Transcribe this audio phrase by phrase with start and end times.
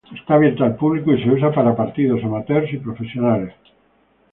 [0.15, 3.53] Es abierta al público y se usa para partidos amateurs y profesionales.